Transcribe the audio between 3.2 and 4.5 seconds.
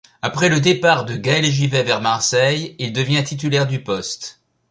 titulaire du poste.